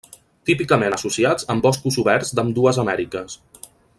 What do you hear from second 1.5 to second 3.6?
amb boscos oberts d'ambdues Amèriques.